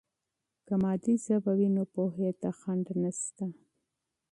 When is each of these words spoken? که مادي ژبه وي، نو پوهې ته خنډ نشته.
که 0.65 0.73
مادي 0.83 1.13
ژبه 1.25 1.51
وي، 1.57 1.67
نو 1.75 1.83
پوهې 1.93 2.29
ته 2.41 2.49
خنډ 2.59 2.85
نشته. 3.01 3.45